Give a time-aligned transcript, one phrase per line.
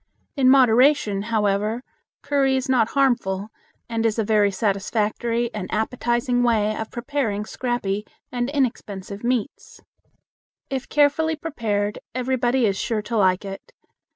[0.35, 1.83] In moderation, however,
[2.23, 3.49] curry is not harmful,
[3.87, 9.79] and is a very satisfactory and appetizing way of preparing scrappy and inexpensive meats.
[10.71, 13.73] If carefully prepared, everybody is sure to like it.